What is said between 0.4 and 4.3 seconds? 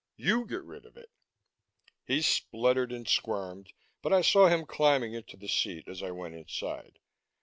get rid of it." He spluttered and squirmed, but I